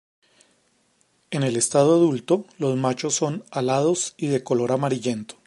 En 1.29 1.43
el 1.43 1.55
estado 1.55 1.93
adulto, 1.93 2.47
los 2.57 2.75
machos 2.75 3.13
son 3.13 3.43
alados 3.51 4.15
y 4.17 4.29
de 4.29 4.43
color 4.43 4.71
amarillento. 4.71 5.35